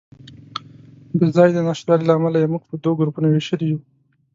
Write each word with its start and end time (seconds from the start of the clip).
د 1.19 1.21
ځای 1.35 1.49
د 1.53 1.57
نشتوالي 1.67 2.05
له 2.07 2.13
امله 2.17 2.37
یې 2.41 2.51
موږ 2.53 2.63
په 2.69 2.75
دوو 2.83 2.97
ګروپونو 2.99 3.27
وېشلي 3.29 3.65
یو. 3.71 3.79